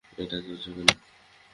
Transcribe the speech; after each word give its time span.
এটা 0.17 0.37
জ্বলছে 0.45 0.69
কেন? 0.75 0.89